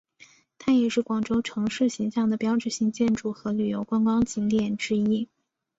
[0.57, 5.29] 它也是广州城市形象的标志性建筑和旅游观光景点之一。